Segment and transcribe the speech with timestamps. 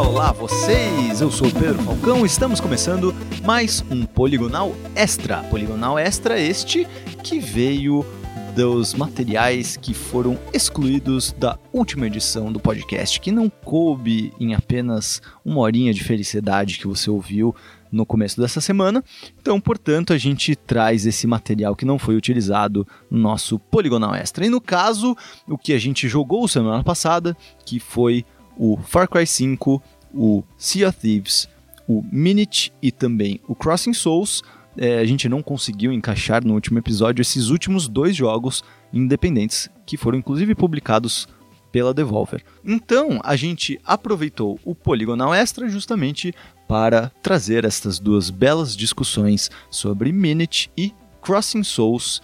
[0.00, 1.20] olá, vocês!
[1.20, 3.12] Eu sou Pedro Falcão, estamos começando
[3.44, 5.42] mais um Poligonal Extra.
[5.44, 6.86] Poligonal Extra este
[7.24, 8.06] que veio
[8.54, 15.20] dos materiais que foram excluídos da última edição do podcast, que não coube em apenas
[15.44, 17.54] uma horinha de felicidade que você ouviu
[17.90, 19.02] no começo dessa semana.
[19.40, 24.46] Então, portanto, a gente traz esse material que não foi utilizado no nosso Poligonal Extra.
[24.46, 25.16] E no caso,
[25.48, 28.24] o que a gente jogou semana passada, que foi
[28.58, 31.48] o Far Cry 5, o Sea of Thieves,
[31.88, 34.42] o Minute e também o Crossing Souls,
[34.76, 38.62] é, a gente não conseguiu encaixar no último episódio esses últimos dois jogos
[38.92, 41.26] independentes que foram inclusive publicados
[41.72, 42.44] pela Devolver.
[42.64, 46.34] Então a gente aproveitou o Poligonal Extra justamente
[46.66, 52.22] para trazer estas duas belas discussões sobre Minute e Crossing Souls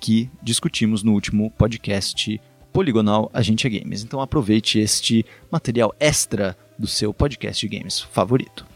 [0.00, 2.40] que discutimos no último podcast
[2.74, 4.02] Poligonal Agente Games.
[4.02, 8.66] Então aproveite este material extra do seu podcast de games favorito.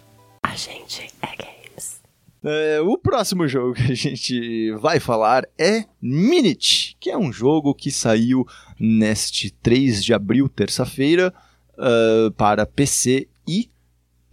[0.41, 2.01] A gente é games.
[2.45, 7.75] É, o próximo jogo que a gente vai falar é Minute, que é um jogo
[7.75, 8.47] que saiu
[8.79, 11.35] neste 3 de abril, terça-feira,
[11.75, 13.27] uh, para PC e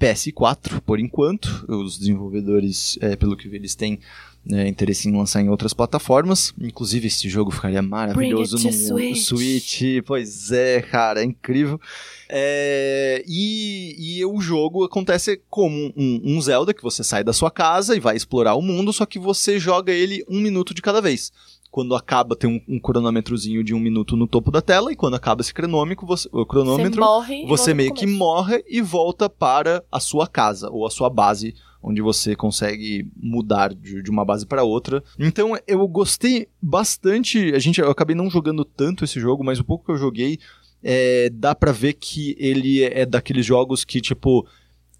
[0.05, 1.65] PS4, por enquanto.
[1.67, 3.99] Os desenvolvedores, é, pelo que eles têm
[4.45, 6.53] né, interesse em lançar em outras plataformas.
[6.61, 9.17] Inclusive, esse jogo ficaria maravilhoso no Switch.
[9.17, 9.81] Switch.
[10.05, 11.81] Pois é, cara, é incrível.
[12.29, 17.49] É, e, e, o jogo acontece como um, um, Zelda, que você sai da sua
[17.49, 21.01] casa e vai explorar o mundo, só que você joga ele um minuto de cada
[21.01, 21.31] vez.
[21.75, 25.15] Quando acaba, tem um, um cronômetrozinho de um minuto no topo da tela, e quando
[25.15, 29.83] acaba esse cronômetro, você, o cronômetro, você, morre você meio que morre e volta para
[29.91, 34.63] a sua casa, ou a sua base onde você consegue mudar de, uma base para
[34.63, 35.03] outra.
[35.19, 37.53] Então eu gostei bastante.
[37.53, 40.39] A gente, eu acabei não jogando tanto esse jogo, mas o pouco que eu joguei,
[40.81, 44.47] é, dá para ver que ele é daqueles jogos que tipo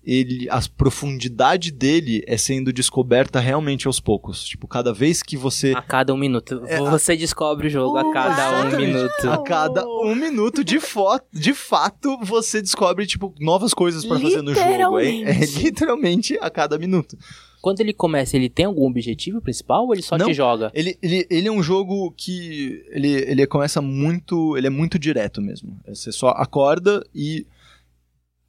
[0.06, 4.44] ele, a profundidade dele é sendo descoberta realmente aos poucos.
[4.44, 5.74] Tipo, cada vez que você.
[5.76, 6.62] A cada um minuto.
[6.68, 7.16] É, você a...
[7.16, 9.30] descobre o jogo a cada um minuto.
[9.30, 14.42] A cada um minuto, de, fo de fato, você descobre, tipo, novas coisas para fazer
[14.42, 15.00] no jogo.
[15.00, 17.18] É, é literalmente a cada minuto.
[17.66, 20.70] Quando ele começa, ele tem algum objetivo principal ou ele só Não, te joga?
[20.72, 22.86] Ele, ele, ele é um jogo que.
[22.92, 24.56] Ele, ele começa muito.
[24.56, 25.76] Ele é muito direto mesmo.
[25.88, 27.48] Você só acorda e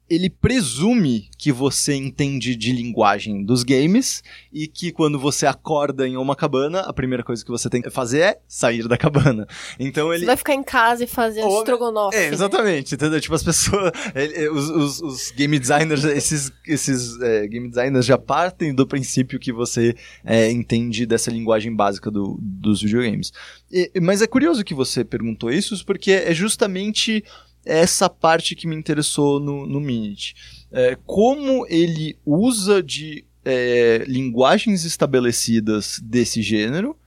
[0.09, 6.15] ele presume que você entende de linguagem dos games e que quando você acorda em
[6.15, 9.47] uma cabana, a primeira coisa que você tem que fazer é sair da cabana.
[9.79, 10.21] Então ele.
[10.21, 12.17] Você vai ficar em casa e fazer um estrogonofe.
[12.17, 12.95] É, exatamente, né?
[12.95, 13.19] entendeu?
[13.19, 13.91] Tipo, as pessoas.
[14.15, 19.39] Ele, os, os, os, game designers, esses, esses é, game designers já partem do princípio
[19.39, 23.31] que você é, entende dessa linguagem básica do, dos videogames.
[23.71, 27.23] E, mas é curioso que você perguntou isso, porque é justamente
[27.67, 30.35] essa parte que me interessou no, no Minute.
[30.71, 36.97] É, como ele usa de é, linguagens estabelecidas desse gênero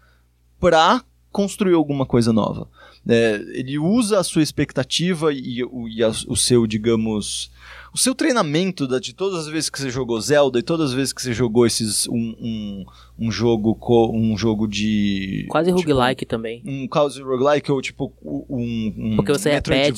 [0.59, 2.69] para construir alguma coisa nova.
[3.09, 7.50] É, ele usa a sua expectativa e, e a, o seu, digamos,
[7.93, 10.93] o seu treinamento da, de todas as vezes que você jogou Zelda e todas as
[10.93, 12.84] vezes que você jogou esses um, um,
[13.19, 16.62] um jogo co, um jogo de quase tipo, roguelike também.
[16.65, 19.93] um quase roguelike ou tipo um, um porque você repete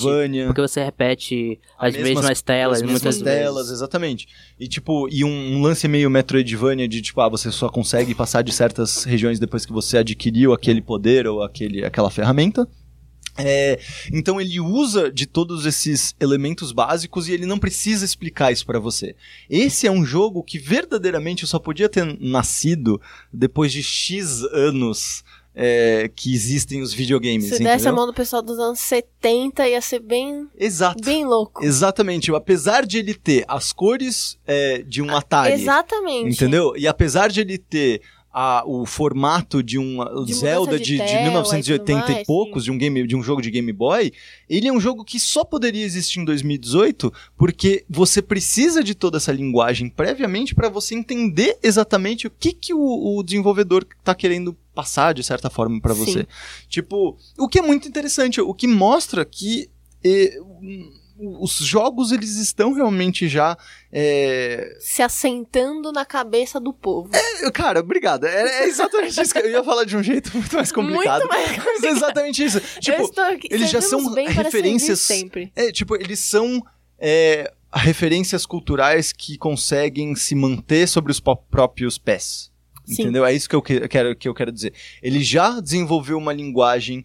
[0.46, 3.72] porque você repete as mesmas, mesmas telas as mesmas muitas telas vezes.
[3.72, 4.28] exatamente.
[4.58, 8.42] E tipo e um, um, lance meio Metroidvania de tipo ah você só consegue passar
[8.42, 12.66] de certas regiões depois que você adquiriu aquele poder ou aquele aquela ferramenta
[13.36, 13.78] é,
[14.12, 18.78] então ele usa de todos esses elementos básicos e ele não precisa explicar isso para
[18.78, 19.14] você.
[19.48, 23.00] Esse é um jogo que verdadeiramente só podia ter nascido
[23.32, 27.46] depois de X anos é, que existem os videogames.
[27.46, 30.48] Se desse a mão do pessoal dos anos 70, ia ser bem.
[30.58, 31.02] Exato.
[31.04, 31.64] Bem louco.
[31.64, 32.30] Exatamente.
[32.34, 35.52] Apesar de ele ter as cores é, de um Atari.
[35.54, 36.34] Exatamente.
[36.34, 36.74] Entendeu?
[36.76, 38.00] E apesar de ele ter
[38.32, 42.64] a, o formato de um de Zelda de, de, de 1980 e, mais, e poucos,
[42.64, 44.12] de um, game, de um jogo de Game Boy,
[44.48, 49.18] ele é um jogo que só poderia existir em 2018 porque você precisa de toda
[49.18, 54.56] essa linguagem previamente para você entender exatamente o que, que o, o desenvolvedor está querendo
[54.74, 56.26] passar de certa forma para você.
[56.68, 59.68] Tipo, o que é muito interessante, o que mostra que
[60.04, 60.40] e,
[61.40, 63.56] os jogos eles estão realmente já
[63.92, 64.76] é...
[64.80, 67.10] se assentando na cabeça do povo.
[67.14, 68.24] É, cara, obrigado.
[68.24, 71.20] É, é, exatamente isso que eu ia falar de um jeito muito mais complicado.
[71.20, 71.84] Muito mais complicado.
[71.84, 72.60] É exatamente isso.
[72.80, 75.00] Tipo, aqui, eles já são referências.
[75.00, 75.52] Sempre.
[75.54, 76.62] É, tipo, eles são
[76.98, 82.50] é, referências culturais que conseguem se manter sobre os próprios pés.
[82.84, 83.02] Sim.
[83.02, 83.24] Entendeu?
[83.24, 84.74] É isso que eu quero, que eu quero dizer.
[85.02, 87.04] Ele já desenvolveu uma linguagem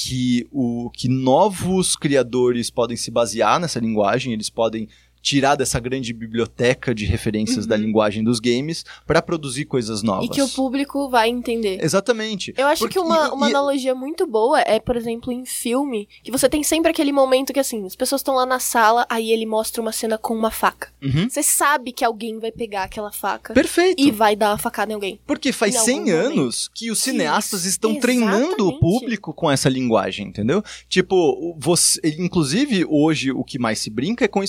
[0.00, 4.88] que o que novos criadores podem se basear nessa linguagem, eles podem
[5.22, 10.26] tirar dessa grande biblioteca de referências da linguagem dos games para produzir coisas novas.
[10.26, 10.32] Uhum.
[10.32, 11.82] E que o público vai entender.
[11.82, 12.52] Exatamente.
[12.56, 16.08] Eu acho Porque- que uma, uma e- analogia muito boa é, por exemplo, em filme,
[16.22, 19.30] que você tem sempre aquele momento que, assim, as pessoas estão lá na sala, aí
[19.30, 20.88] ele mostra uma cena com uma faca.
[21.02, 21.28] Uhum.
[21.28, 24.00] Você sabe que alguém vai pegar aquela faca Perfeito.
[24.02, 25.20] e vai dar uma facada em alguém.
[25.26, 26.32] Porque faz Em 100 algum momento.
[26.40, 28.80] anos que os cineastas Isso, estão treinando o exatamente.
[28.80, 30.62] público com essa linguagem, entendeu?
[30.88, 34.44] Tipo, você, inclusive hoje o que mais se brinca é com a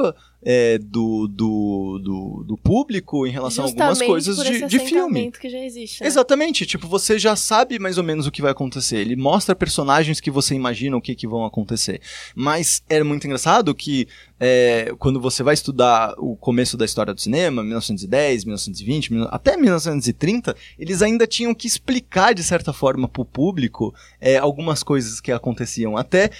[0.00, 4.52] expectativa é, do, do, do, do público em relação a algumas Justamente coisas por de,
[4.52, 5.30] esse de filme.
[5.32, 6.00] que já existe.
[6.00, 6.06] né?
[6.06, 8.96] Exatamente, tipo, você já sabe mais ou menos o que vai acontecer.
[8.98, 12.00] Ele mostra personagens que você imagina o que, que vão acontecer.
[12.34, 14.08] Mas é muito engraçado que
[14.38, 19.58] é, quando você vai estudar o começo da história do cinema, 1910, 1920, mil- até
[19.58, 25.30] 1930, eles ainda tinham que explicar de certa forma pro público é, algumas coisas que
[25.30, 25.98] aconteciam.
[25.98, 26.30] Até,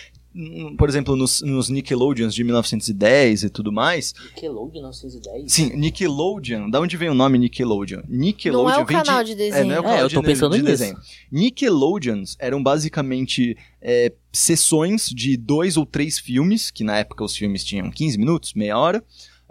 [0.79, 4.15] por exemplo, nos, nos Nickelodeons de 1910 e tudo mais.
[4.35, 5.53] Nickelodeon 1910?
[5.53, 6.71] Sim, Nickelodeon.
[6.71, 8.03] Da onde vem o nome Nickelodeon?
[8.09, 9.63] Nickelodeon Não é o vem canal de de desenho.
[9.63, 10.67] é, não é o É, canal eu de, tô pensando de nisso.
[10.71, 10.97] desenho.
[11.31, 17.65] Nickelodeons eram basicamente é, sessões de dois ou três filmes, que na época os filmes
[17.65, 19.03] tinham 15 minutos, meia hora,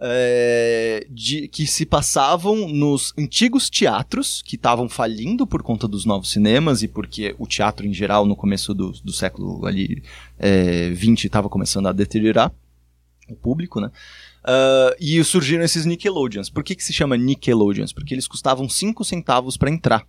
[0.01, 6.31] é, de, que se passavam nos antigos teatros, que estavam falindo por conta dos novos
[6.31, 10.03] cinemas e porque o teatro em geral no começo do, do século ali
[10.37, 12.51] é, 20 estava começando a deteriorar
[13.29, 13.91] o público, né?
[14.43, 16.49] Ah, e surgiram esses Nickelodeons.
[16.49, 17.93] Por que, que se chama Nickelodeons?
[17.93, 20.05] Porque eles custavam 5 centavos para entrar.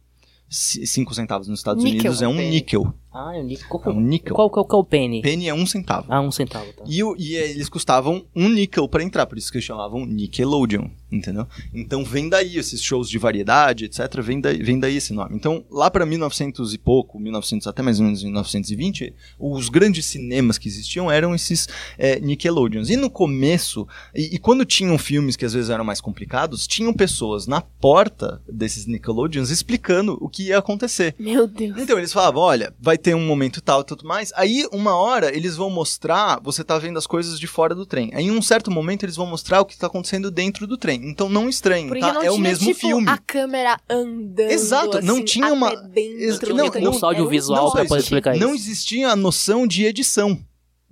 [0.49, 2.01] 5 centavos nos Estados Níquel.
[2.01, 2.51] Unidos é um Penny.
[2.51, 2.95] níquel.
[3.13, 3.69] Ah, é um níquel.
[3.69, 4.35] Qual, É um níquel.
[4.35, 5.21] qual, qual, qual é o penny?
[5.23, 6.07] Penny é um centavo.
[6.09, 6.85] Ah, um centavo, tá.
[6.87, 10.07] E, o- e eh, eles custavam um níquel pra entrar, por isso que eles chamavam
[10.07, 11.47] Nickelodeon, entendeu?
[11.75, 15.35] Então vem daí esses shows de variedade, etc, vem daí, vem daí esse nome.
[15.35, 20.57] Então, lá pra 1900 e pouco, 1900 até mais ou menos 1920, os grandes cinemas
[20.57, 21.69] que existiam eram esses
[21.99, 22.91] eh, Nickelodeons.
[22.91, 26.93] E no começo, e, e quando tinham filmes que às vezes eram mais complicados, tinham
[26.95, 31.15] pessoas na porta desses Nickelodeons explicando o que ia acontecer.
[31.19, 31.77] Meu Deus.
[31.77, 34.33] Então, eles falavam, olha, vai ter um momento tal e tudo mais.
[34.37, 38.11] Aí, uma hora, eles vão mostrar, você tá vendo as coisas de fora do trem.
[38.15, 41.01] Aí, em um certo momento, eles vão mostrar o que tá acontecendo dentro do trem.
[41.09, 42.13] Então, não estranhem, Porque tá?
[42.13, 43.09] não é o tinha, mesmo tipo, filme.
[43.09, 44.51] a câmera andando.
[44.51, 47.83] Exato, não assim, tinha até uma- Dentro, Tinha um não, recurso não- audiovisual não pra
[47.83, 48.41] só poder explicar isso.
[48.47, 50.39] Não existia a noção de edição.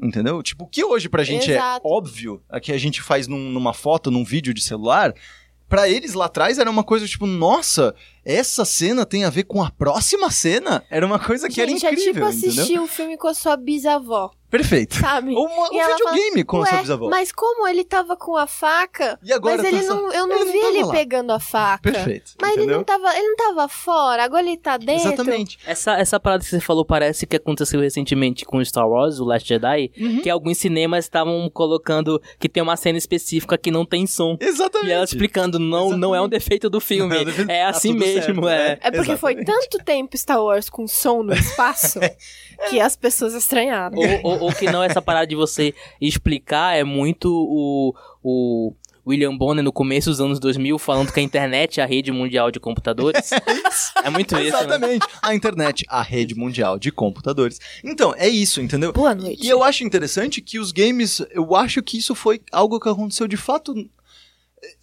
[0.01, 0.41] Entendeu?
[0.45, 1.85] Tipo, o que hoje pra gente Exato.
[1.85, 5.13] é óbvio, é que a gente faz num- numa foto, num vídeo de celular,
[5.69, 7.95] pra eles lá atrás era uma coisa tipo, nossa,
[8.25, 10.85] essa cena tem a ver com a próxima cena?
[10.91, 12.49] Era uma coisa que Gente, era incrível, é tipo entendeu?
[12.63, 14.95] assistir um filme com a sua bisavó, Perfeito.
[14.97, 15.35] sabe?
[15.35, 17.09] Ou uma- um videogame com a sua bisavó.
[17.11, 20.27] Mas como ele tava com a faca, E agora mas ele tá só- não, eu
[20.27, 20.93] não ele não vi tava ele lá.
[20.93, 21.93] pegando a faca.
[21.93, 22.33] Perfeito.
[22.41, 25.09] Mas ele não, tava, ele não tava fora, agora ele tá dentro.
[25.13, 25.59] Exatamente.
[25.67, 29.47] Essa, essa parada que você falou parece que aconteceu recentemente com Star Wars, o Last
[29.49, 30.21] Jedi, Uhum.
[30.23, 34.37] que alguns cinemas estavam colocando que tem uma cena específica que não tem som.
[34.41, 34.89] Exatamente.
[34.91, 37.21] E ela explicando, não, não é um defeito do filme, Não
[37.53, 38.69] é é tá assim tudo mesmo, certo, é.
[38.69, 38.79] né?
[38.81, 39.69] É porque foi Exatamente.
[39.71, 42.01] tanto tempo Star Wars com som no espaço
[42.71, 43.97] que as pessoas estranharam.
[43.99, 48.73] Ou, ou, ou que não, essa parada de você explicar é muito o, o
[49.09, 52.51] William Bonner no começo dos anos 2000 falando que a internet é a rede mundial
[52.51, 53.31] de computadores.
[54.05, 54.65] é muito isso, né?
[54.65, 55.07] Exatamente.
[55.23, 57.59] A internet, a rede mundial de computadores.
[57.83, 58.93] Então, é isso, entendeu?
[58.93, 59.45] Boa noite.
[59.45, 63.27] E eu acho interessante que os games, eu acho que isso foi algo que aconteceu
[63.27, 63.75] de fato.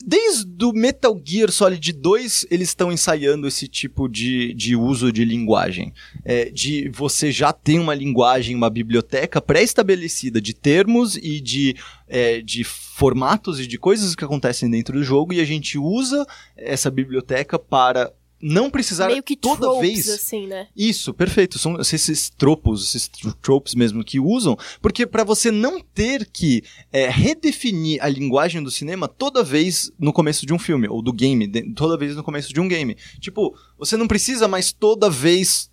[0.03, 5.25] Desde o Metal Gear Solid 2, eles estão ensaiando esse tipo de, de uso de
[5.25, 5.93] linguagem.
[6.23, 11.75] É, de você já tem uma linguagem, uma biblioteca pré-estabelecida de termos e de,
[12.07, 16.25] é, de formatos e de coisas que acontecem dentro do jogo, e a gente usa
[16.55, 18.11] essa biblioteca para
[18.47, 20.67] não precisar Meio que toda tropes, vez assim, né?
[20.75, 21.57] isso, perfeito.
[21.57, 26.63] São esses tropos, esses tro- tropes mesmo que usam, porque pra você não ter que
[26.93, 31.11] é, redefinir a linguagem do cinema toda vez no começo de um filme, ou do
[31.11, 32.95] game, de- toda vez no começo de um game.
[33.19, 35.69] Tipo, você não precisa mais toda vez.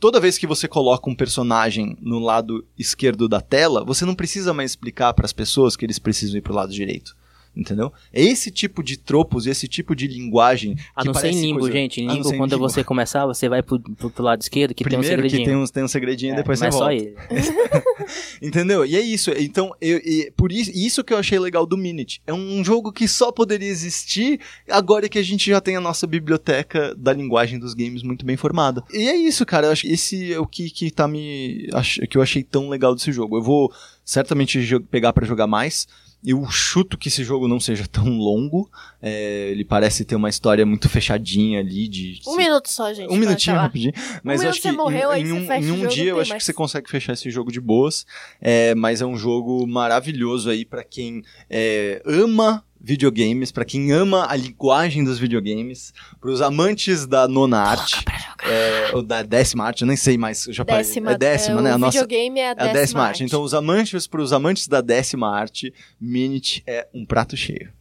[0.00, 4.54] Toda vez que você coloca um personagem no lado esquerdo da tela, você não precisa
[4.54, 7.14] mais explicar pras pessoas que eles precisam ir pro lado direito.
[7.56, 7.90] Entendeu?
[8.12, 10.76] É esse tipo de tropos, esse tipo de linguagem.
[10.94, 12.00] A não ser em limbo, coisa- gente.
[12.02, 15.00] Em em quando você começar, você vai pro, pro, pro lado esquerdo, que tem um
[15.00, 15.56] Primeiro que segredinho.
[15.56, 16.94] tem um, tem um segredinho e É, depois não você é só volta.
[16.94, 17.14] ele.
[18.42, 18.84] Entendeu?
[18.84, 19.30] E é isso.
[19.38, 22.20] Então, eu, e por isso, isso que eu achei legal do Minute.
[22.26, 26.06] É um jogo que só poderia existir agora que a gente já tem a nossa
[26.06, 28.82] biblioteca da linguagem dos games muito bem formada.
[28.92, 29.68] E é isso, cara.
[29.68, 31.68] Eu acho esse é o que, que tá me.
[32.10, 33.38] que eu achei tão legal desse jogo.
[33.38, 33.72] Eu vou
[34.04, 34.58] certamente
[34.90, 35.86] pegar pra jogar mais.
[36.26, 38.68] Eu chuto que esse jogo não seja tão longo.
[39.00, 42.20] É, ele parece ter uma história muito fechadinha ali de.
[42.26, 43.12] Um minuto só, gente.
[43.12, 43.68] Um minutinho acabar.
[43.68, 43.92] rapidinho.
[44.24, 46.42] Mas minuto acho que você morreu, em, em um, em um dia eu acho mais.
[46.42, 48.04] que você consegue fechar esse jogo de boas.
[48.40, 54.26] É, mas é um jogo maravilhoso aí pra quem é, ama videogames, pra quem ama
[54.28, 58.04] a linguagem dos videogames, pros amantes da nona arte,
[58.44, 60.84] é, ou da décima arte, eu nem sei mais, eu já parei.
[60.84, 61.12] Décima.
[61.12, 61.70] é décima, é, né?
[61.72, 63.10] O A nossa videogame é a é a décima, décima arte.
[63.10, 63.24] arte.
[63.24, 67.72] Então, os amantes, pros amantes da décima arte, Minute é um prato cheio.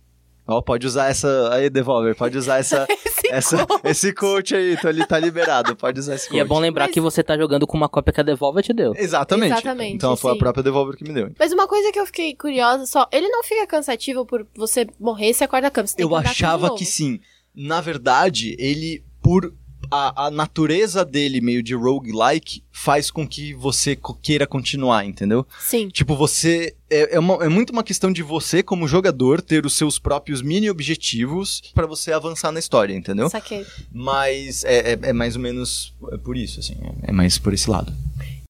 [0.48, 1.50] Ó, pode usar essa.
[1.54, 2.86] Aí, Devolver, pode usar essa.
[3.26, 6.38] Esse essa esse coach aí, tá, ali- tá liberado, pode usar esse coach.
[6.38, 8.64] E é bom lembrar Mas- que você tá jogando com uma cópia que a Devolver
[8.64, 8.94] te deu.
[8.96, 9.52] Exatamente.
[9.54, 10.40] Exatamente, Então foi a sim.
[10.40, 11.32] própria Devolver que me deu.
[11.40, 15.30] Mas uma coisa que eu fiquei curiosa só, ele não fica cansativo por você morrer
[15.32, 15.88] e você acorda a cama.
[15.88, 17.20] Você tem Eu achava que sim.
[17.56, 19.52] Na verdade, ele, por
[19.92, 25.46] a, a natureza dele meio de roguelike, faz com que você queira continuar, entendeu?
[25.60, 25.90] Sim.
[25.90, 26.76] Tipo, você.
[26.90, 30.42] É, é, uma- é muito uma questão de você, como jogador, ter os seus próprios
[30.42, 33.30] mini objetivos pra você avançar na história, entendeu?
[33.30, 33.66] Saquei.
[33.92, 36.76] Mas é, é- é mais ou menos por isso, assim.
[37.04, 37.92] É, é mais por esse lado.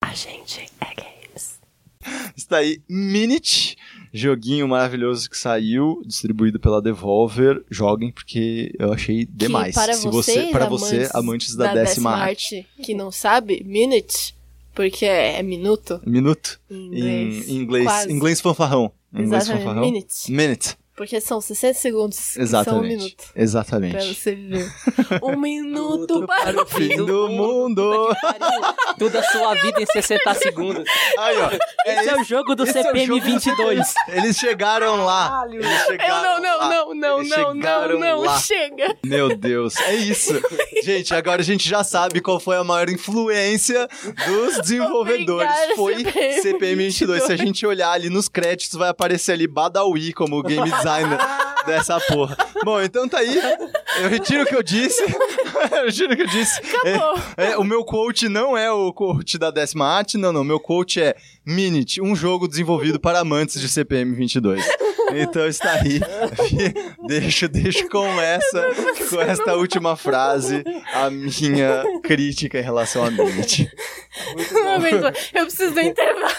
[0.02, 1.58] A gente é games.
[2.36, 3.76] Está aí Minute,
[4.16, 7.62] joguinho maravilhoso que saiu, distribuído pela Devolver.
[7.70, 9.74] Joguem porque eu achei demais.
[9.74, 12.56] Que para Se você, para você, amantes amantes da, décima arte.
[12.56, 14.34] arte, que não sabe, minute,
[14.74, 17.48] porque é minuto Minuto em em inglês.
[17.48, 18.92] inglês, inglês fanfarrão.
[19.14, 19.82] Em Inglês fanfarrão.
[19.82, 20.30] minute.
[20.32, 20.76] Minute.
[20.96, 22.96] Porque são 60 segundos, que são um Exatamente.
[22.96, 23.24] minuto.
[23.34, 23.92] Exatamente.
[23.96, 24.72] Pra você viver.
[25.22, 26.96] Um minuto para o fim.
[26.96, 28.14] Do mundo.
[28.98, 30.84] Toda a sua vida em 60 segundos.
[31.18, 31.50] Aí, ó.
[31.86, 33.94] Esse é o jogo do é CPM jogo do 22.
[34.08, 35.44] Eles chegaram lá.
[35.50, 36.68] Eles Eu chegaram não, não, lá.
[36.68, 38.96] não, não, Eles não, não, chegaram não, chega.
[39.04, 40.32] Meu Deus, é isso.
[40.82, 43.88] Gente, agora a gente já sabe qual foi a maior influência
[44.26, 45.50] dos desenvolvedores.
[45.50, 47.22] Obrigada, foi CPM CPM 22.
[47.22, 51.18] Se a gente olhar ali nos créditos, vai aparecer ali Badawi como game designer
[51.66, 52.36] dessa porra.
[52.64, 53.36] Bom, então tá aí.
[54.00, 55.02] Eu retiro o que eu disse.
[55.72, 56.60] eu retiro o que eu disse.
[56.60, 57.22] Acabou.
[57.36, 60.44] É, é, o meu coach não é o coach da décima arte, não, não.
[60.44, 64.64] Meu coach é Minute, um jogo desenvolvido para amantes de CPM 22.
[65.12, 66.00] Então está aí.
[67.06, 68.66] Deixo, deixo com essa,
[69.08, 73.68] com esta última frase, a minha crítica em relação a aguento.
[75.32, 76.34] Eu preciso do intervalo.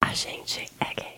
[0.00, 1.11] A gente é games.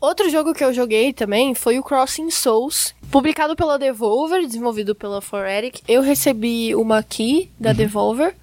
[0.00, 5.20] Outro jogo que eu joguei também foi o Crossing Souls, publicado pela Devolver, desenvolvido pela
[5.20, 5.82] Foretic.
[5.86, 7.48] Eu recebi uma key Uhum.
[7.60, 8.34] da Devolver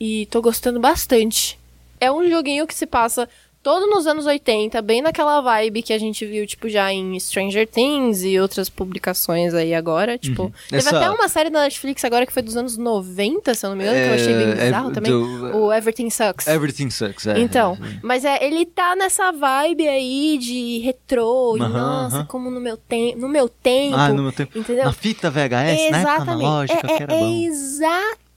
[0.00, 1.58] e tô gostando bastante.
[2.00, 3.28] É um joguinho que se passa
[3.66, 7.66] todo nos anos 80, bem naquela vibe que a gente viu, tipo, já em Stranger
[7.66, 10.16] Things e outras publicações aí agora.
[10.16, 10.88] Tipo, teve Uhum.
[10.88, 13.76] Essa- até uma série da Netflix agora que foi dos anos 90, se eu não
[13.76, 15.10] me engano, que eu achei bem É, bizarro é também.
[15.10, 16.46] do- O Everything Sucks.
[16.46, 17.40] Everything sucks, é.
[17.40, 22.26] Então, mas é, ele tá nessa vibe aí de retrô, e Aham, nossa, aham.
[22.26, 23.96] como no meu, tem, no meu tempo.
[23.96, 24.56] Ah, no meu tempo.
[24.56, 24.84] Entendeu?
[24.84, 27.44] Na fita VHS, época analógica, é, é, é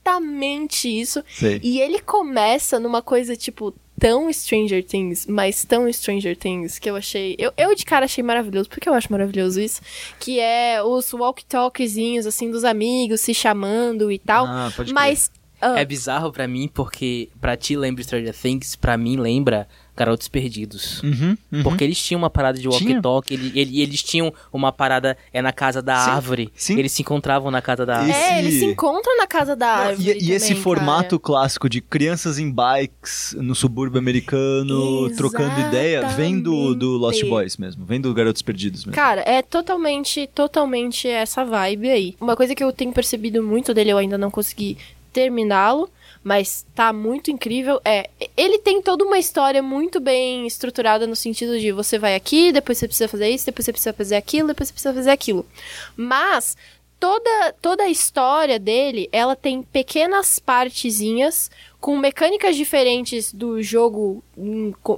[0.04, 1.22] exatamente isso.
[1.32, 1.60] Sei.
[1.62, 6.96] E ele começa numa coisa, tipo, tão Stranger Things, mas tão Stranger Things, que eu
[6.96, 7.36] achei.
[7.38, 9.80] Eu, eu de cara achei maravilhoso, porque eu acho maravilhoso isso.
[10.18, 14.46] Que é os walkie-talkiezinhos, assim, dos amigos se chamando e tal.
[14.46, 14.94] Ah, pode crer.
[14.94, 15.30] mas.
[15.60, 19.68] ah, É bizarro pra mim, porque pra ti lembra Stranger Things, pra mim lembra
[20.00, 21.02] Garotos Perdidos.
[21.02, 21.62] Uhum, uhum.
[21.62, 22.72] Porque eles tinham uma parada de Tinha.
[22.72, 26.50] walkie-talkie, ele, ele- eles tinham uma parada é na casa da Sim, árvore.
[26.56, 26.78] sim.
[26.78, 28.12] Eles se encontravam na casa da árvore.
[28.16, 30.10] É, esse- eles se encontram na casa da árvore.
[30.18, 31.40] e, e esse também, formato cara.
[31.40, 37.30] clássico de crianças em bikes no subúrbio americano trocando ideia vem do, do Lost Exatamente.
[37.30, 38.94] Boys mesmo, vem do Garotos Perdidos mesmo.
[38.94, 42.16] Cara, é totalmente, totalmente essa vibe aí.
[42.20, 44.78] Uma coisa que eu tenho percebido muito dele, eu ainda não consegui
[45.12, 45.90] terminá-lo,
[46.22, 47.80] mas tá muito incrível.
[47.84, 52.52] É, ele tem toda uma história muito bem estruturada no sentido de você vai aqui,
[52.52, 55.46] depois você precisa fazer isso, depois você precisa fazer aquilo, depois você precisa fazer aquilo.
[55.96, 56.56] Mas
[57.00, 64.22] toda toda a história dele, ela tem pequenas partezinhas com mecânicas diferentes do jogo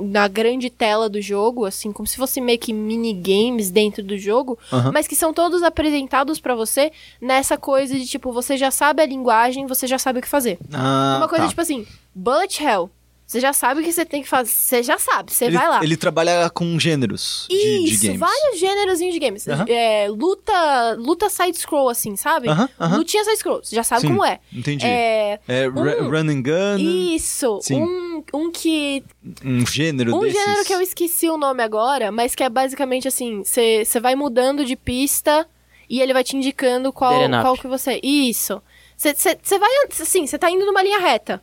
[0.00, 4.58] na grande tela do jogo, assim, como se fosse meio que minigames dentro do jogo,
[4.72, 4.90] Aham.
[4.92, 6.90] mas que são todos apresentados pra você
[7.20, 10.58] nessa coisa de tipo, você já sabe a linguagem, você já sabe o que fazer.
[10.72, 11.48] Ah, Uma coisa tá.
[11.50, 12.90] tipo assim, bullet hell.
[13.32, 15.66] Você já sabe o que você tem que fazer, você já sabe, você ele, vai
[15.66, 15.82] lá.
[15.82, 18.20] Ele trabalha com gêneros de, de Isso, games.
[18.20, 19.48] vários gênerozinhos de games.
[19.48, 19.64] Aham.
[19.68, 22.48] É, luta, luta side-scroll, assim, sabe?
[22.50, 22.96] Aham, aham.
[22.98, 24.38] Lutinha side-scroll, você já sabe Sim, como é.
[24.52, 24.84] Entendi.
[24.84, 27.80] É, É, um- run and gun, isso, Sim.
[27.82, 29.02] um, um que
[29.42, 30.38] um gênero Um desses.
[30.38, 34.62] gênero que eu esqueci o nome agora, mas que é basicamente assim: você vai mudando
[34.62, 35.48] de pista
[35.88, 37.98] e ele vai te indicando qual, qual que você.
[38.02, 38.60] Isso.
[38.96, 39.70] Você vai.
[40.00, 41.42] Assim, você tá indo numa linha reta.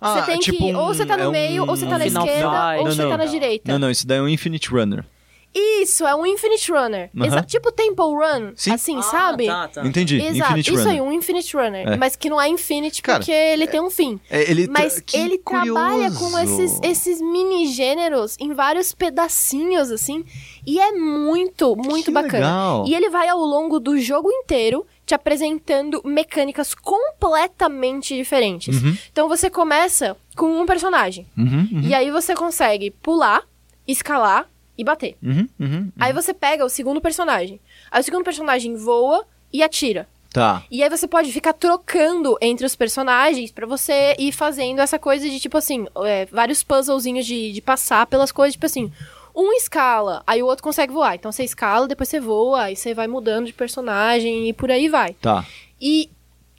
[0.00, 0.74] Você Ah, tem tipo que.
[0.74, 2.50] um- ou você tá no é um- meio, ou você tá um na Final esquerda,
[2.50, 2.78] Fight.
[2.78, 3.10] ou Não, você não.
[3.10, 3.72] tá na direita.
[3.72, 5.04] Não, não, isso daí é um Infinite Runner.
[5.52, 7.10] Isso, é um Infinite Runner.
[7.16, 7.26] Aham.
[7.26, 8.70] Exa- tipo Temple Run, Sim.
[8.72, 9.46] assim, Ah, sabe?
[9.46, 9.84] Tá, tá.
[9.84, 10.14] Entendi.
[10.22, 10.92] Exato, Infinite isso Runner.
[10.94, 11.88] aí, um Infinite Runner.
[11.88, 11.96] É.
[11.96, 14.20] Mas que não é Infinite Cara, porque ele tem um fim.
[14.30, 16.62] É, ele tra- Mas que ele trabalha com curioso.
[16.62, 20.24] esses, esses mini gêneros em vários pedacinhos, assim.
[20.64, 22.32] E é muito, muito Que bacana.
[22.46, 22.84] legal.
[22.86, 28.80] E ele vai ao longo do jogo inteiro te apresentando mecânicas completamente diferentes.
[28.80, 31.26] Uhum, Então você começa com um personagem.
[31.36, 33.42] uhum, uhum, E aí você consegue pular,
[33.88, 34.48] escalar
[34.78, 35.16] e bater.
[35.20, 35.92] uhum, uhum.
[35.98, 37.60] Aí você pega o segundo personagem.
[37.90, 40.06] Aí o segundo personagem voa e atira.
[40.32, 40.62] Tá.
[40.70, 45.28] E aí você pode ficar trocando entre os personagens pra você ir fazendo essa coisa
[45.28, 48.92] de, tipo assim, é, vários puzzlezinhos de, de passar pelas coisas, tipo assim.
[49.34, 51.14] Um escala, aí o outro consegue voar.
[51.14, 54.88] Então você escala, depois você voa, aí você vai mudando de personagem e por aí
[54.88, 55.14] vai.
[55.14, 55.44] Tá.
[55.80, 56.10] E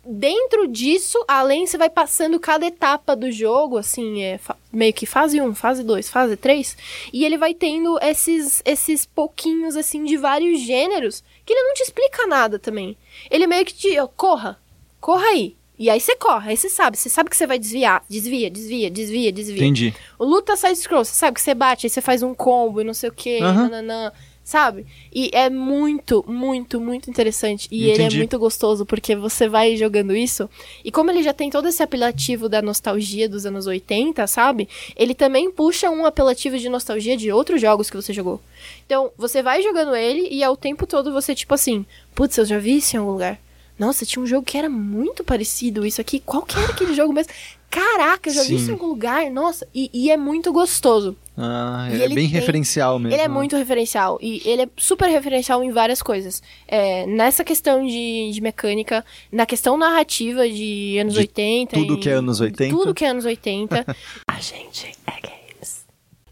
[0.06, 4.40] dentro disso, além, você vai passando cada etapa do jogo, assim, é
[4.72, 6.78] meio que fase 1, fase 2, fase 3,
[7.14, 11.84] e ele vai tendo esses, esses pouquinhos, assim, de vários gêneros, que ele não te
[11.84, 12.98] explica nada também.
[13.30, 14.60] Ele meio que te, ó, corra,
[15.00, 15.56] corra aí.
[15.82, 18.88] E aí você corre, aí você sabe, você sabe que você vai desviar, desvia, desvia,
[18.88, 19.64] desvia, desvia.
[19.64, 19.96] Entendi.
[20.20, 22.84] O luta side scroll, você sabe que você bate, aí você faz um combo e
[22.84, 23.64] não sei o que, Aham.
[23.64, 24.12] nananã,
[24.44, 24.86] sabe?
[25.12, 27.68] E é muito, muito, muito interessante.
[27.72, 28.18] E ele é Entendi.
[28.18, 30.48] muito gostoso, porque você vai jogando isso.
[30.86, 34.70] E como ele já tem todo esse apelativo da nostalgia dos anos 80, sabe?
[34.96, 38.40] Ele também puxa um apelativo de nostalgia de outros jogos que você jogou.
[38.86, 41.84] Então, você vai jogando ele e ao tempo todo você, tipo assim,
[42.14, 43.40] putz, eu já vi isso em algum lugar.
[43.82, 46.20] Nossa, tinha um jogo que era muito parecido isso aqui.
[46.24, 47.34] Qual que era aquele jogo mesmo?
[47.68, 48.56] Caraca, eu já vi Sim.
[48.56, 49.32] isso em algum lugar.
[49.32, 51.16] Nossa, e, e é muito gostoso.
[51.36, 53.16] Ah, E é ele bem tem- referencial mesmo.
[53.16, 54.20] Ele é muito referencial.
[54.22, 56.44] E ele é super referencial em várias coisas.
[56.68, 61.76] É, nessa questão de, de mecânica, na questão narrativa de anos De 80.
[61.76, 62.76] tudo e- que é anos 80.
[62.76, 63.84] Tudo que é anos 80.
[64.28, 65.86] a gente é games.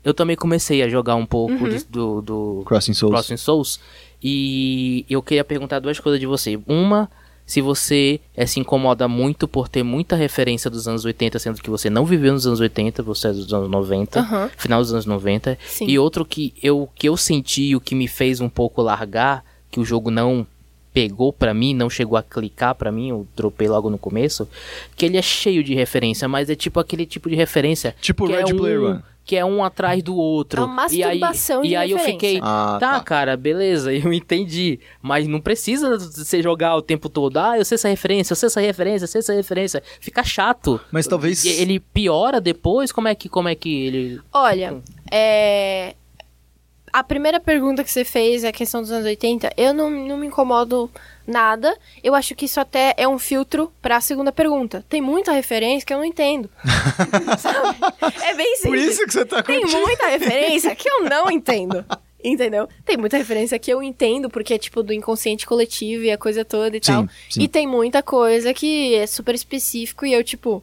[0.03, 1.77] Eu também comecei a jogar um pouco Uhum.
[1.89, 3.13] do, do Crossing Souls.
[3.15, 3.79] Crossing Souls.
[4.21, 6.59] E eu queria perguntar duas coisas de você.
[6.67, 7.09] Uma,
[7.49, 11.69] se você eh, se incomoda muito por ter muita referência dos anos 80, sendo que
[11.71, 14.51] você não viveu nos anos 80, você é dos anos 90, Aham.
[14.55, 15.57] final dos anos 90.
[15.65, 15.87] Sim.
[15.87, 19.79] E outro que eu, que eu senti, o que me fez um pouco largar, que
[19.79, 20.45] o jogo não
[20.93, 24.47] pegou pra mim, não chegou a clicar pra mim, eu dropei logo no começo,
[24.95, 28.33] que ele é cheio de referência, mas é tipo aquele tipo de referência Tipo que
[28.33, 29.01] Red é Player um, One.
[29.29, 30.63] Que é um atrás do outro.
[30.63, 31.21] É uma e aí,
[31.63, 32.99] e aí eu fiquei, Ah, tá, tá.
[33.01, 34.79] cara, beleza, eu entendi.
[35.03, 37.37] Mas não precisa você jogar o tempo todo.
[37.37, 39.83] Ah, eu sei essa referência, eu sei essa referência, eu sei essa referência.
[39.99, 40.81] Fica chato.
[40.91, 41.45] Mas talvez.
[41.45, 42.91] Ele piora depois?
[42.91, 44.19] Como é que, como é que ele.
[44.33, 45.93] Olha, é.
[46.91, 50.27] A primeira pergunta que você fez, a questão dos anos 80, eu não, não me
[50.27, 50.89] incomodo
[51.27, 51.77] nada.
[52.03, 54.83] Eu acho que isso até é um filtro pra segunda pergunta.
[54.89, 56.49] Tem muita referência que eu não entendo.
[57.39, 57.77] Sabe?
[58.23, 58.83] É bem simples.
[58.83, 59.81] Por isso que você tá Tem curtindo.
[59.81, 61.85] muita referência que eu não entendo.
[62.21, 62.67] Entendeu?
[62.83, 66.43] Tem muita referência que eu entendo, porque é tipo do inconsciente coletivo e a coisa
[66.43, 67.07] toda e Sim, tal.
[67.29, 67.41] sim.
[67.41, 70.61] E tem muita coisa que é super específico e eu, tipo,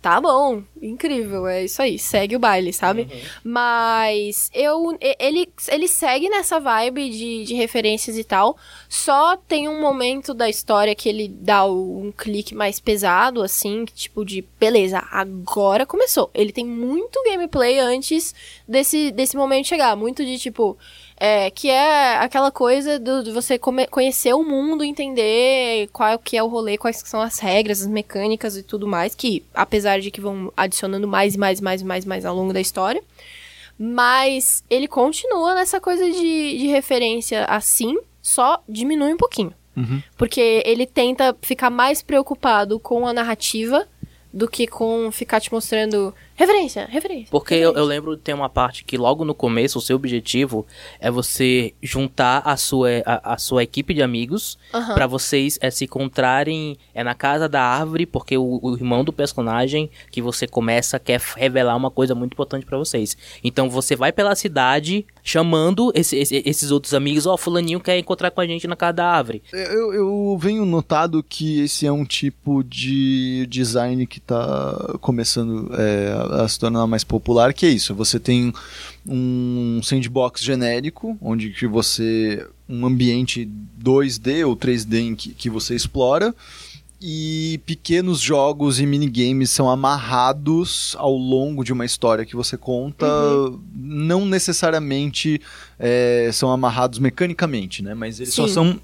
[0.00, 3.08] tá bom, incrível, é isso aí, segue o baile, sabe?
[3.42, 4.96] Mas eu.
[5.18, 8.56] Ele, ele segue nessa vibe de, de referências e tal.
[8.88, 14.24] Só tem um momento da história que ele dá um clique mais pesado, assim, tipo,
[14.24, 16.30] de beleza, agora começou.
[16.32, 18.34] Ele tem muito gameplay antes
[18.66, 19.96] desse, desse momento chegar.
[19.96, 20.78] Muito de tipo.
[21.18, 26.36] É, que é aquela coisa do, de você come- conhecer o mundo, entender qual que
[26.36, 30.10] é o rolê, quais são as regras, as mecânicas e tudo mais, que apesar de
[30.10, 32.60] que vão adicionando mais e mais e mais e mais, e mais ao longo da
[32.60, 33.02] história.
[33.78, 39.54] Mas ele continua nessa coisa de, de referência assim, só diminui um pouquinho.
[39.74, 40.02] Uhum.
[40.18, 43.86] Porque ele tenta ficar mais preocupado com a narrativa
[44.32, 47.28] do que com ficar te mostrando referência, referência.
[47.30, 47.88] Porque eu, eu referência.
[47.88, 50.66] lembro de ter uma parte que logo no começo o seu objetivo
[51.00, 54.94] é você juntar a sua, a, a sua equipe de amigos Aham.
[54.94, 59.12] pra vocês é, se encontrarem é na casa da árvore, porque o, o irmão do
[59.12, 63.16] personagem que você começa quer revelar uma coisa muito importante pra vocês.
[63.42, 68.30] Então você vai pela cidade chamando esse- esse- esses outros amigos, ó, fulaninho quer encontrar
[68.30, 69.42] com a gente na casa da árvore.
[69.52, 76.25] Eu, eu venho notado que esse é um tipo de design que tá começando é,
[76.32, 78.52] a se tornar mais popular, que é isso, você tem
[79.06, 83.48] um sandbox genérico, onde que você, um ambiente
[83.82, 86.34] 2D ou 3D em que, que você explora,
[87.00, 93.06] e pequenos jogos e minigames são amarrados ao longo de uma história que você conta,
[93.74, 95.40] não necessariamente
[95.78, 97.94] é, são amarrados mecanicamente, né?
[97.94, 98.54] Mas eles só Sim.
[98.54, 98.80] são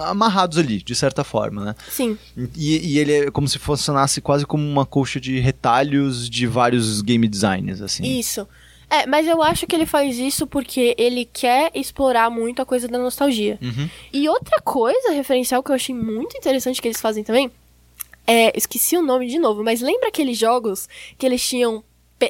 [0.00, 1.74] amarrados ali, de certa forma, né?
[1.90, 2.16] Sim,
[2.56, 7.02] E, e ele é como se funcionasse quase como uma colcha de retalhos de vários
[7.02, 8.04] game designs, assim.
[8.04, 8.46] isso.
[8.88, 12.88] É, mas eu acho que ele faz isso porque ele quer explorar muito a coisa
[12.88, 13.56] da nostalgia.
[13.62, 13.88] Uhum.
[14.12, 17.50] E outra coisa referencial que eu achei muito interessante que eles fazem também
[18.26, 18.56] é.
[18.56, 21.84] Esqueci o nome de novo, mas lembra aqueles jogos que eles tinham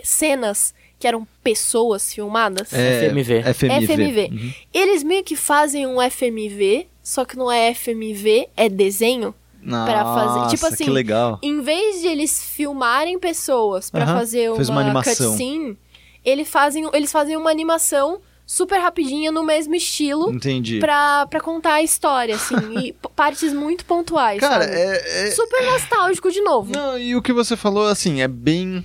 [0.05, 2.73] cenas que eram pessoas filmadas?
[2.73, 3.43] É, FMV.
[3.55, 3.87] FMV.
[3.87, 4.29] FMV.
[4.31, 4.53] Uhum.
[4.73, 9.35] Eles meio que fazem um FMV, só que não é FMV, é desenho.
[9.63, 11.39] pra fazer- tipo assim, que legal.
[11.43, 15.31] Em vez de eles filmarem pessoas pra Aham, fazer uma uma, animação.
[15.33, 15.77] cutscene,
[16.25, 20.79] eles fazem, eles fazem uma animação super rapidinha no mesmo estilo Entendi.
[20.81, 22.55] pra, pra contar a história, assim.
[22.85, 26.73] e partes muito pontuais, Cara, é, é- Super nostálgico de novo.
[26.73, 28.83] Não, e o que você falou, assim, é bem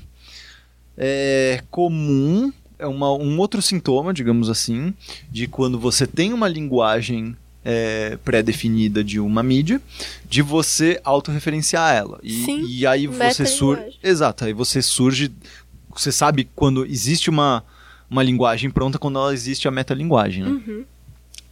[0.97, 4.93] é, comum, é uma, um outro sintoma, digamos assim,
[5.31, 9.81] de quando você tem uma linguagem é, pré-definida de uma mídia,
[10.29, 12.19] de você autorreferenciar ela.
[12.21, 13.97] E, Sim, e aí você surge.
[14.03, 15.31] Exato, aí você surge.
[15.95, 17.63] Você sabe quando existe uma,
[18.09, 20.49] uma linguagem pronta, quando ela existe a metalinguagem, né?
[20.49, 20.85] Uhum.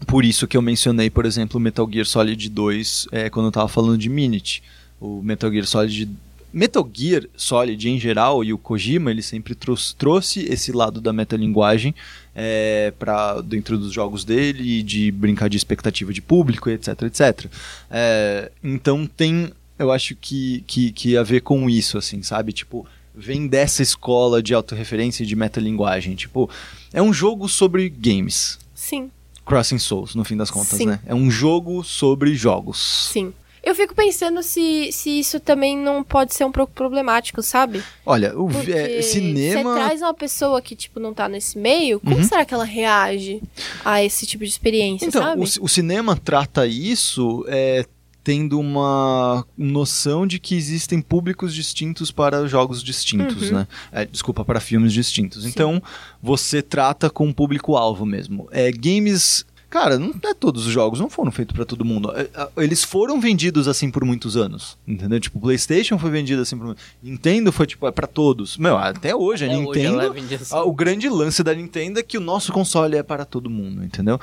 [0.06, 3.52] Por isso que eu mencionei, por exemplo, o Metal Gear Solid 2 é, quando eu
[3.52, 4.62] tava falando de Minute.
[5.00, 6.10] O Metal Gear Solid.
[6.54, 11.12] Metal Gear Solid em geral e o Kojima, ele sempre trouxe, trouxe esse lado da
[11.12, 11.96] metalinguagem
[12.36, 17.46] é, para dentro dos jogos dele de brincar de expectativa de público, etc, etc.
[17.90, 22.54] É, então tem, eu acho que, que, que a ver com isso, assim, sabe?
[22.54, 22.86] Tipo,
[23.16, 26.14] vem dessa escola de autorreferência e de metalinguagem.
[26.14, 26.48] Tipo,
[26.94, 28.60] é um jogo sobre games.
[28.76, 29.10] Sim,
[29.46, 30.86] Crossing Souls, no fim das contas, Sim.
[30.86, 31.00] né?
[31.06, 33.10] É um jogo sobre jogos.
[33.12, 33.34] sim.
[33.64, 37.82] Eu fico pensando se, se isso também não pode ser um pouco problemático, sabe?
[38.06, 39.74] Olha, o Porque é, cinema.
[39.74, 42.24] Você traz uma pessoa que, tipo, não tá nesse meio, como Uhum.
[42.24, 43.42] será que ela reage
[43.86, 45.42] a esse tipo de experiência, Então, sabe?
[45.42, 47.86] o, o cinema trata isso é,
[48.22, 53.60] tendo uma noção de que existem públicos distintos para jogos distintos, Uhum.
[53.60, 53.68] né?
[53.94, 55.46] É, desculpa, para filmes distintos.
[55.46, 55.82] Então,
[56.22, 58.50] você trata com um público-alvo mesmo.
[58.52, 59.46] É, games.
[59.74, 62.14] Cara, não é todos os jogos, não foram feitos para todo mundo.
[62.16, 65.20] É, é, Eles foram vendidos assim por muitos anos, entendeu?
[65.20, 68.56] Tipo, PlayStation foi vendido assim por Nintendo foi tipo é para todos.
[68.56, 70.56] Meu, até hoje a Até hoje Nintendo ela vende assim.
[70.56, 74.22] O grande lance da Nintendo é que o nosso console é para todo mundo, entendeu?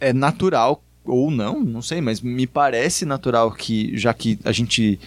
[0.00, 4.98] É natural, ou não, não sei, mas me parece natural que, já que a gente.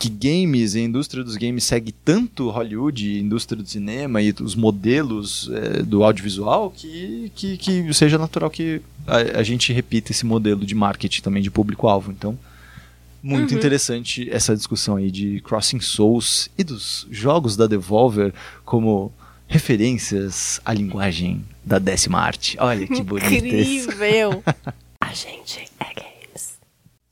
[0.00, 4.54] Que games, a indústria dos games segue tanto Hollywood, a indústria do cinema e os
[4.54, 10.24] modelos eh, do audiovisual, que, que, que seja natural que a, a gente repita esse
[10.24, 12.10] modelo de marketing também de público-alvo.
[12.10, 12.38] Então,
[13.22, 13.58] muito Uhum.
[13.58, 18.32] interessante essa discussão aí de Crossing Souls e dos jogos da Devolver
[18.64, 19.12] como
[19.46, 22.56] referências à linguagem da décima arte.
[22.58, 23.44] Olha que bonito.
[23.44, 24.42] Incrível!
[25.02, 25.69] A gente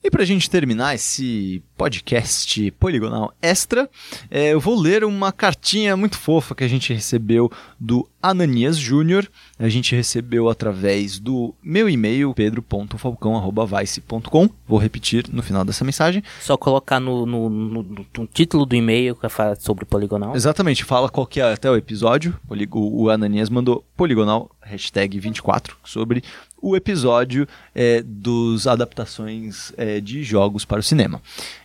[0.03, 3.91] E pra gente terminar esse podcast poligonal extra,
[4.31, 9.29] é, eu vou ler uma cartinha muito fofa que a gente recebeu do Ananias Júnior.
[9.59, 14.49] A gente recebeu através do meu e-mail, pedro.falcão.vice.com.
[14.69, 16.23] Vou repetir no final dessa mensagem.
[16.41, 20.35] Só colocar no, no, no- no título do e-mail que fala sobre poligonal.
[20.37, 22.39] Exatamente, fala qual que é até o episódio.
[22.73, 26.23] O Ananias mandou poligonal, hashtag 24, sobre
[26.61, 31.23] o episódio é, dos adaptações é, de jogos para o cinema.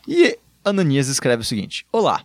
[0.08, 2.24] E Ananias escreve o seguinte: Olá.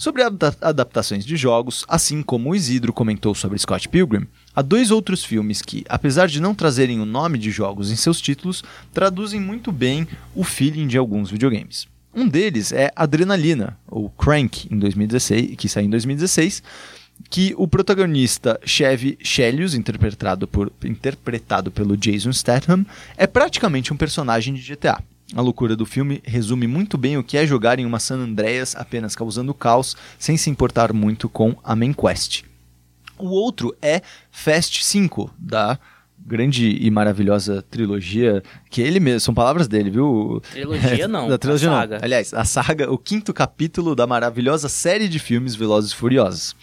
[0.00, 4.92] Sobre adap- adaptações de jogos, assim como o Isidro comentou sobre Scott Pilgrim, há dois
[4.92, 8.62] outros filmes que, apesar de não trazerem o nome de jogos em seus títulos,
[8.94, 11.88] traduzem muito bem o feeling de alguns videogames.
[12.14, 16.62] Um deles é Adrenalina, ou Crank, em 2016, que saiu em 2016,
[17.30, 22.84] que o protagonista Chevy Chelios, interpretado, por, interpretado pelo Jason Statham,
[23.16, 25.02] é praticamente um personagem de GTA.
[25.34, 28.74] A loucura do filme resume muito bem o que é jogar em uma San Andreas
[28.74, 32.44] apenas causando caos, sem se importar muito com a main quest.
[33.18, 34.00] O outro é
[34.30, 35.78] Fast 5, da
[36.18, 40.42] grande e maravilhosa trilogia, que ele mesmo, são palavras dele, viu?
[40.52, 41.98] Trilogia não, da trilogia não.
[42.02, 46.54] Aliás, a saga, o quinto capítulo da maravilhosa série de filmes Velozes e Furiosos.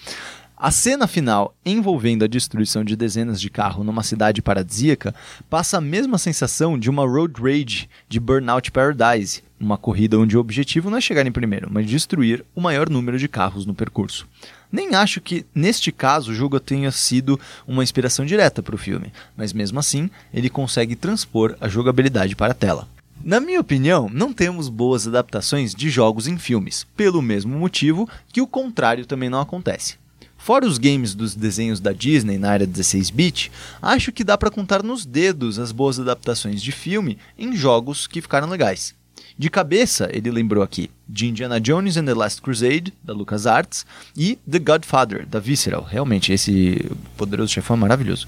[0.58, 5.14] A cena final, envolvendo a destruição de dezenas de carros numa cidade paradisíaca,
[5.50, 10.40] passa a mesma sensação de uma road rage de Burnout Paradise, uma corrida onde o
[10.40, 14.26] objetivo não é chegar em primeiro, mas destruir o maior número de carros no percurso.
[14.72, 17.38] Nem acho que, neste caso, o jogo tenha sido
[17.68, 22.54] uma inspiração direta para o filme, mas mesmo assim, ele consegue transpor a jogabilidade para
[22.54, 22.88] a tela.
[23.22, 28.42] Na minha opinião, não temos boas adaptações de jogos em filmes, pelo mesmo motivo que
[28.42, 30.05] o contrário também não acontece.
[30.46, 34.84] Fora os games dos desenhos da Disney na área 16-bit, acho que dá para contar
[34.84, 38.94] nos dedos as boas adaptações de filme em jogos que ficaram legais.
[39.36, 44.38] De cabeça, ele lembrou aqui de Indiana Jones and the Last Crusade, da LucasArts, e
[44.48, 45.84] The Godfather, da Visceral.
[45.84, 48.28] Realmente, esse poderoso chefão é maravilhoso.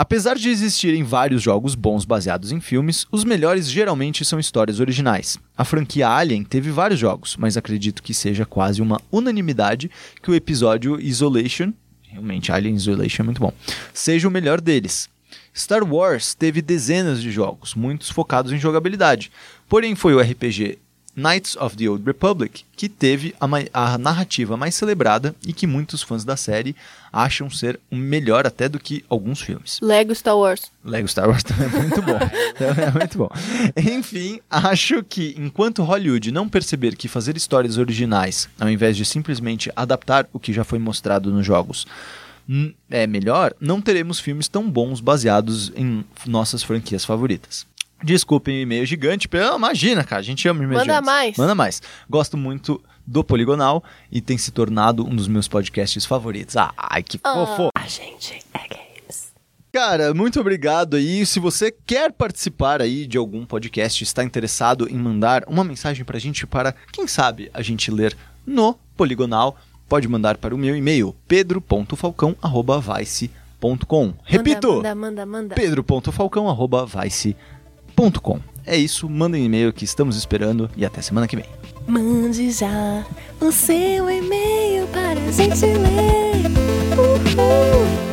[0.00, 5.36] Apesar de existirem vários jogos bons baseados em filmes, os melhores geralmente são histórias originais.
[5.56, 9.90] A franquia Alien teve vários jogos, mas acredito que seja quase uma unanimidade
[10.22, 13.52] que o episódio Isolation, realmente Alien Isolation é muito bom,
[13.92, 15.10] seja o melhor deles.
[15.52, 19.32] Star Wars teve dezenas de jogos, muitos focados em jogabilidade,
[19.68, 20.78] porém foi o RPG
[21.18, 23.48] Knights of the Old Republic, que teve a,
[23.92, 26.76] a narrativa mais celebrada e que muitos fãs da série
[27.12, 29.80] acham ser melhor até do que alguns filmes.
[29.82, 30.70] Lego Star Wars.
[30.84, 32.18] Lego Star Wars também é muito bom.
[32.58, 33.30] É muito bom.
[33.76, 39.72] Enfim, acho que enquanto Hollywood não perceber que fazer histórias originais, ao invés de simplesmente
[39.74, 41.84] adaptar o que já foi mostrado nos jogos,
[42.48, 47.66] hum, é melhor, não teremos filmes tão bons baseados em nossas franquias favoritas.
[48.02, 51.06] Desculpem o e-mail gigante, pelo- imagina, cara, a gente ama e-mails Manda gigantes.
[51.06, 51.36] mais.
[51.36, 51.82] Manda mais.
[52.08, 53.82] Gosto muito do Poligonal
[54.12, 56.56] e tem se tornado um dos meus podcasts favoritos.
[56.56, 57.70] Ah, ai, que fofo.
[57.74, 59.32] A gente é games.
[59.72, 61.26] Cara, muito obrigado aí.
[61.26, 66.18] Se você quer participar aí de algum podcast, está interessado em mandar uma mensagem pra
[66.18, 69.56] gente para, quem sabe, a gente ler no Poligonal,
[69.88, 74.14] pode mandar para o meu e-mail pedro.falcão@vice.com.
[74.24, 75.54] Repito, Manda, manda, manda.
[75.54, 77.57] pedro.falcão@vice.com.
[78.64, 81.46] É isso, mandem e-mail que estamos esperando e até semana que vem.
[81.84, 83.04] Mande já
[83.40, 86.46] o seu e-mail para a gente ler.
[86.96, 88.07] Uhul.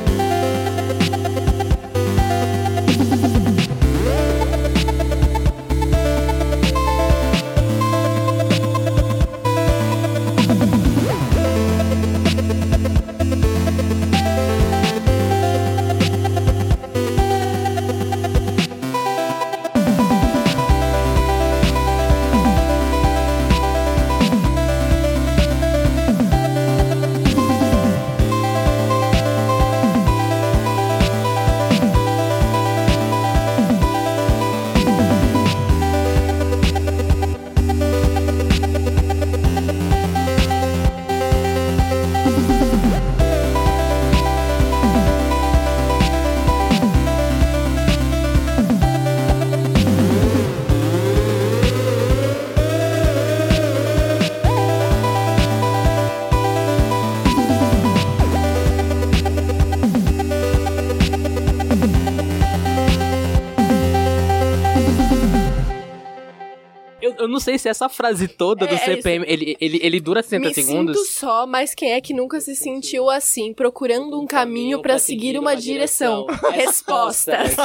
[67.46, 70.54] Sei se essa frase toda do É, é CPM, ele, ele, ele dura 60 Me
[70.54, 70.98] segundos.
[70.98, 75.38] sinto só, mas quem é que nunca se sentiu assim, procurando um caminho para seguir
[75.38, 76.26] uma direção?
[76.52, 77.56] Respostas.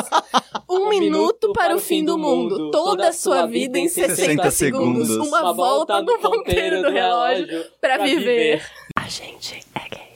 [0.69, 5.53] Um minuto para o fim do mundo, toda a sua vida em 60 segundos, uma
[5.53, 8.63] volta no ponteiro do relógio para viver.
[8.97, 10.10] A gente é gay.